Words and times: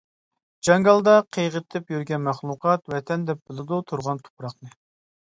جاڭگالدا 0.67 1.11
قىيغىتىپ 1.35 1.93
يۈرگەن 1.95 2.23
مەخلۇقات، 2.29 2.87
ۋەتەن 2.95 3.27
دەپ 3.29 3.43
بىلىدۇ 3.51 3.79
تۇرغان 3.93 4.23
تۇپراقنى. 4.25 4.73